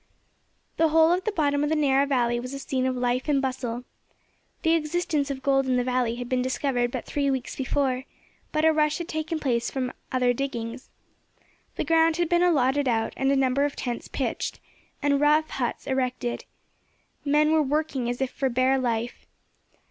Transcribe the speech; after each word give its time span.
The 0.77 0.87
whole 0.89 1.11
of 1.11 1.25
the 1.25 1.31
bottom 1.31 1.63
of 1.63 1.69
the 1.69 1.75
narrow 1.75 2.07
valley 2.07 2.39
was 2.39 2.55
a 2.55 2.57
scene 2.57 2.87
of 2.87 2.95
life 2.97 3.29
and 3.29 3.39
bustle. 3.39 3.83
The 4.63 4.73
existence 4.73 5.29
of 5.29 5.43
gold 5.43 5.67
in 5.67 5.75
the 5.77 5.83
valley 5.83 6.15
had 6.15 6.27
been 6.27 6.41
discovered 6.41 6.89
but 6.89 7.05
three 7.05 7.29
weeks 7.29 7.55
before, 7.55 8.05
but 8.51 8.65
a 8.65 8.73
rush 8.73 8.97
had 8.97 9.07
taken 9.07 9.39
place 9.39 9.69
from 9.69 9.93
other 10.11 10.33
diggings. 10.33 10.89
The 11.75 11.83
ground 11.83 12.17
had 12.17 12.29
been 12.29 12.41
allotted 12.41 12.87
out, 12.87 13.13
and 13.15 13.31
a 13.31 13.35
number 13.35 13.63
of 13.63 13.75
tents 13.75 14.07
pitched, 14.07 14.59
and 15.03 15.21
rough 15.21 15.51
huts 15.51 15.85
erected. 15.85 16.45
Men 17.23 17.51
were 17.51 17.61
working 17.61 18.09
as 18.09 18.21
if 18.21 18.31
for 18.31 18.49
bare 18.49 18.79
life. 18.79 19.27